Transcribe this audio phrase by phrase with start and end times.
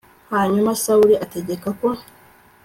[0.33, 1.87] hanyuma sawuli ategeka ko